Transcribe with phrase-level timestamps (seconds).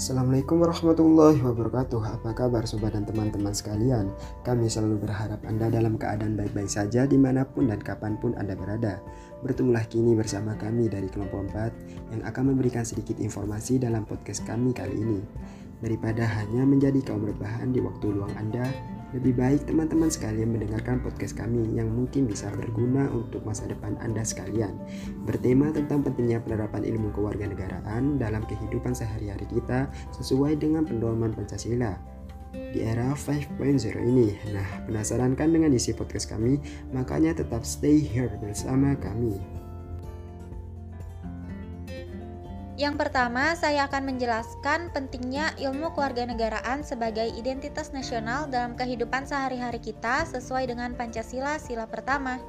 [0.00, 2.00] Assalamualaikum warahmatullahi wabarakatuh.
[2.00, 4.08] Apa kabar sobat dan teman-teman sekalian?
[4.40, 8.56] Kami selalu berharap Anda dalam keadaan baik-baik saja di mana pun dan kapan pun Anda
[8.56, 8.96] berada.
[9.44, 14.72] Bertemulah kini bersama kami dari kelompok 4 Yang akan memberikan sedikit informasi dalam podcast kami
[14.72, 15.20] kali ini
[15.80, 18.68] Daripada hanya menjadi kaum rebahan di waktu luang Anda
[19.10, 24.22] lebih baik teman-teman sekalian mendengarkan podcast kami yang mungkin bisa berguna untuk masa depan Anda
[24.22, 24.78] sekalian.
[25.26, 31.98] Bertema tentang pentingnya penerapan ilmu kewarganegaraan dalam kehidupan sehari-hari kita sesuai dengan pendoman Pancasila
[32.50, 33.58] di era 5.0
[33.98, 34.34] ini.
[34.54, 36.58] Nah, penasaran kan dengan isi podcast kami?
[36.94, 39.38] Makanya tetap stay here bersama kami.
[42.80, 50.24] Yang pertama, saya akan menjelaskan pentingnya ilmu kewarganegaraan sebagai identitas nasional dalam kehidupan sehari-hari kita
[50.24, 52.40] sesuai dengan Pancasila sila pertama.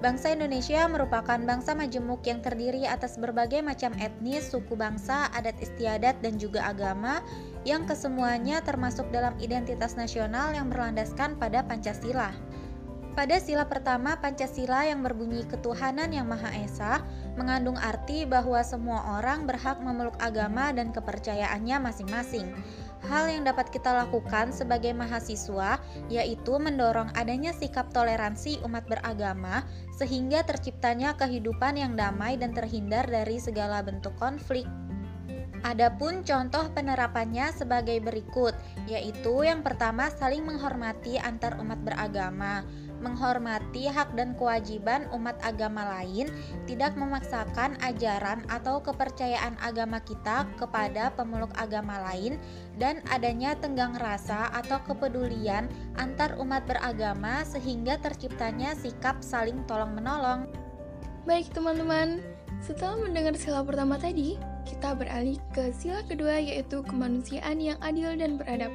[0.00, 6.24] Bangsa Indonesia merupakan bangsa majemuk yang terdiri atas berbagai macam etnis, suku bangsa, adat istiadat,
[6.24, 7.20] dan juga agama
[7.68, 12.32] yang kesemuanya termasuk dalam identitas nasional yang berlandaskan pada Pancasila.
[13.16, 17.00] Pada sila pertama Pancasila yang berbunyi ketuhanan yang Maha Esa
[17.40, 22.44] mengandung arti bahwa semua orang berhak memeluk agama dan kepercayaannya masing-masing.
[23.08, 25.80] Hal yang dapat kita lakukan sebagai mahasiswa
[26.12, 29.64] yaitu mendorong adanya sikap toleransi umat beragama
[29.96, 34.68] sehingga terciptanya kehidupan yang damai dan terhindar dari segala bentuk konflik.
[35.64, 38.52] Adapun contoh penerapannya sebagai berikut,
[38.90, 42.66] yaitu yang pertama saling menghormati antar umat beragama
[43.00, 46.32] menghormati hak dan kewajiban umat agama lain,
[46.64, 52.40] tidak memaksakan ajaran atau kepercayaan agama kita kepada pemeluk agama lain,
[52.80, 55.68] dan adanya tenggang rasa atau kepedulian
[56.00, 60.48] antar umat beragama sehingga terciptanya sikap saling tolong-menolong.
[61.28, 62.22] Baik teman-teman,
[62.62, 68.36] setelah mendengar sila pertama tadi, kita beralih ke sila kedua yaitu kemanusiaan yang adil dan
[68.36, 68.74] beradab.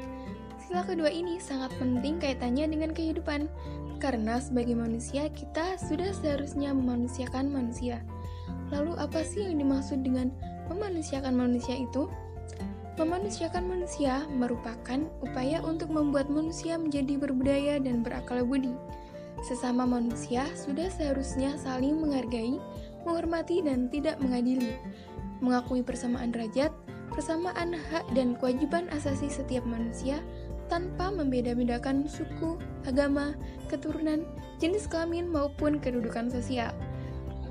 [0.64, 3.52] Sila kedua ini sangat penting kaitannya dengan kehidupan,
[3.99, 7.99] karena sebagai manusia kita sudah seharusnya memanusiakan manusia.
[8.71, 10.32] Lalu apa sih yang dimaksud dengan
[10.71, 12.08] memanusiakan manusia itu?
[12.95, 18.71] Memanusiakan manusia merupakan upaya untuk membuat manusia menjadi berbudaya dan berakal budi.
[19.42, 22.61] Sesama manusia sudah seharusnya saling menghargai,
[23.04, 24.77] menghormati, dan tidak mengadili.
[25.41, 26.69] Mengakui persamaan derajat,
[27.11, 30.21] persamaan hak dan kewajiban asasi setiap manusia,
[30.71, 32.55] tanpa membeda-bedakan suku,
[32.87, 33.35] agama,
[33.67, 34.23] keturunan,
[34.63, 36.71] jenis kelamin maupun kedudukan sosial.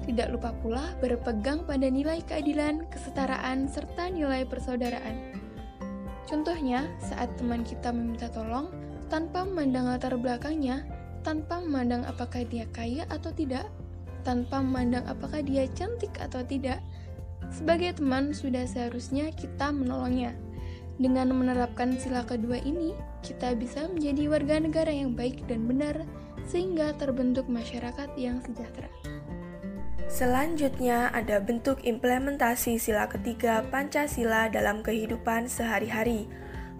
[0.09, 5.37] Tidak lupa pula berpegang pada nilai keadilan, kesetaraan, serta nilai persaudaraan.
[6.25, 8.73] Contohnya, saat teman kita meminta tolong,
[9.13, 10.89] tanpa memandang latar belakangnya,
[11.21, 13.69] tanpa memandang apakah dia kaya atau tidak,
[14.25, 16.81] tanpa memandang apakah dia cantik atau tidak,
[17.51, 20.33] sebagai teman sudah seharusnya kita menolongnya.
[21.01, 22.93] Dengan menerapkan sila kedua ini,
[23.25, 26.05] kita bisa menjadi warga negara yang baik dan benar,
[26.45, 28.89] sehingga terbentuk masyarakat yang sejahtera.
[30.11, 36.27] Selanjutnya ada bentuk implementasi sila ketiga Pancasila dalam kehidupan sehari-hari.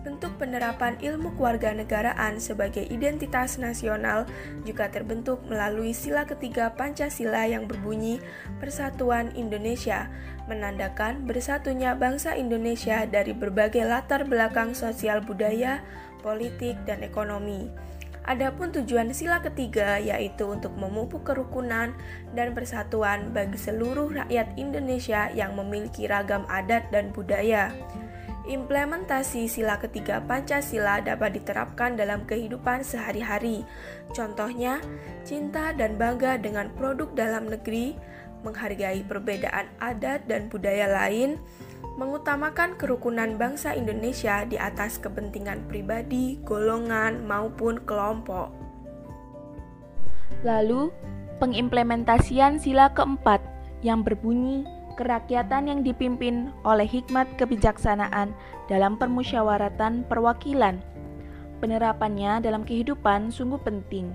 [0.01, 4.25] Bentuk penerapan ilmu kewarganegaraan sebagai identitas nasional
[4.65, 8.17] juga terbentuk melalui sila ketiga Pancasila yang berbunyi
[8.65, 10.09] Persatuan Indonesia
[10.49, 15.85] menandakan bersatunya bangsa Indonesia dari berbagai latar belakang sosial budaya,
[16.25, 17.69] politik, dan ekonomi.
[18.25, 21.93] Adapun tujuan sila ketiga yaitu untuk memupuk kerukunan
[22.37, 27.73] dan persatuan bagi seluruh rakyat Indonesia yang memiliki ragam adat dan budaya.
[28.49, 33.69] Implementasi sila ketiga Pancasila dapat diterapkan dalam kehidupan sehari-hari.
[34.17, 34.81] Contohnya,
[35.29, 38.01] cinta dan bangga dengan produk dalam negeri,
[38.41, 41.37] menghargai perbedaan adat dan budaya lain,
[42.01, 48.49] mengutamakan kerukunan bangsa Indonesia di atas kepentingan pribadi, golongan, maupun kelompok.
[50.41, 50.89] Lalu,
[51.45, 53.45] pengimplementasian sila keempat
[53.85, 54.65] yang berbunyi
[55.01, 58.37] kerakyatan yang dipimpin oleh hikmat kebijaksanaan
[58.69, 60.77] dalam permusyawaratan perwakilan.
[61.65, 64.13] Penerapannya dalam kehidupan sungguh penting.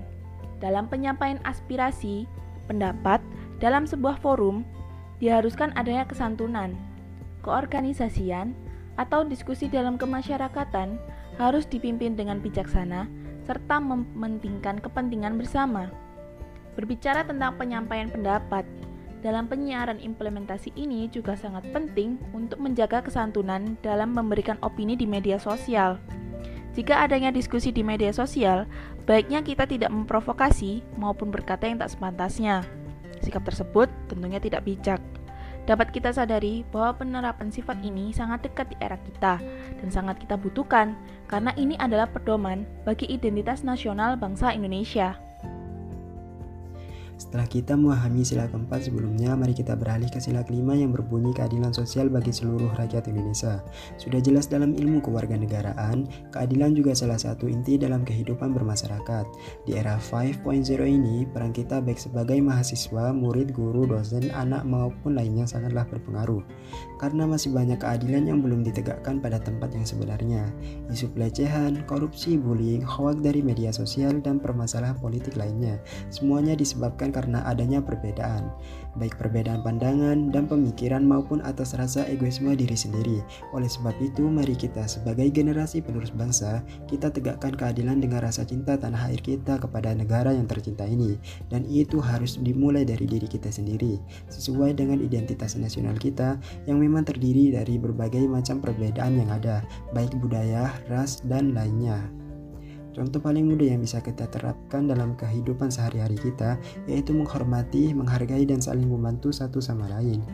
[0.62, 2.30] Dalam penyampaian aspirasi,
[2.70, 3.18] pendapat,
[3.58, 4.62] dalam sebuah forum,
[5.18, 6.78] diharuskan adanya kesantunan,
[7.42, 8.54] keorganisasian,
[8.96, 10.96] atau diskusi dalam kemasyarakatan
[11.36, 13.04] harus dipimpin dengan bijaksana
[13.44, 15.92] serta mementingkan kepentingan bersama.
[16.74, 18.64] Berbicara tentang penyampaian pendapat,
[19.26, 25.34] dalam penyiaran implementasi ini juga sangat penting untuk menjaga kesantunan dalam memberikan opini di media
[25.34, 25.98] sosial.
[26.78, 28.70] Jika adanya diskusi di media sosial,
[29.02, 32.62] baiknya kita tidak memprovokasi maupun berkata yang tak sepantasnya.
[33.18, 35.02] Sikap tersebut tentunya tidak bijak.
[35.66, 39.42] Dapat kita sadari bahwa penerapan sifat ini sangat dekat di era kita
[39.82, 40.94] dan sangat kita butuhkan
[41.26, 45.18] karena ini adalah pedoman bagi identitas nasional bangsa Indonesia.
[47.16, 51.72] Setelah kita memahami sila keempat sebelumnya, mari kita beralih ke sila kelima yang berbunyi keadilan
[51.72, 53.64] sosial bagi seluruh rakyat Indonesia.
[53.96, 59.24] Sudah jelas dalam ilmu kewarganegaraan, keadilan juga salah satu inti dalam kehidupan bermasyarakat.
[59.64, 60.44] Di era 5.0
[60.84, 66.44] ini, peran kita baik sebagai mahasiswa, murid, guru, dosen, anak maupun lainnya sangatlah berpengaruh.
[67.00, 70.52] Karena masih banyak keadilan yang belum ditegakkan pada tempat yang sebenarnya.
[70.92, 75.80] Isu pelecehan, korupsi, bullying, hoak dari media sosial, dan permasalahan politik lainnya.
[76.12, 76.52] Semuanya
[77.06, 78.50] disebabkan karena adanya perbedaan,
[78.98, 83.18] baik perbedaan pandangan dan pemikiran maupun atas rasa egoisme diri sendiri.
[83.54, 88.74] Oleh sebab itu, mari kita sebagai generasi penerus bangsa, kita tegakkan keadilan dengan rasa cinta
[88.74, 91.18] tanah air kita kepada negara yang tercinta ini.
[91.50, 93.98] Dan itu harus dimulai dari diri kita sendiri,
[94.32, 99.62] sesuai dengan identitas nasional kita yang memang terdiri dari berbagai macam perbedaan yang ada,
[99.94, 102.25] baik budaya, ras, dan lainnya.
[102.96, 106.56] Contoh paling mudah yang bisa kita terapkan dalam kehidupan sehari-hari kita
[106.88, 110.24] yaitu menghormati, menghargai, dan saling membantu satu sama lain.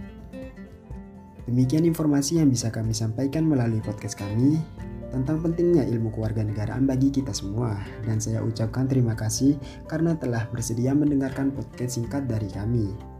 [1.50, 4.62] Demikian informasi yang bisa kami sampaikan melalui podcast kami
[5.10, 7.82] tentang pentingnya ilmu kewarganegaraan bagi kita semua.
[8.06, 9.58] Dan saya ucapkan terima kasih
[9.90, 13.11] karena telah bersedia mendengarkan podcast singkat dari kami.